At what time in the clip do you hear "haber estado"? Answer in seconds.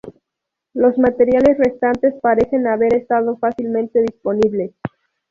2.65-3.37